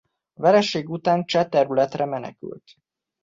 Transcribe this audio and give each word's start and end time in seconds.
A 0.33 0.41
vereség 0.41 0.89
után 0.89 1.25
cseh 1.25 1.47
területre 1.49 2.05
menekült. 2.05 2.63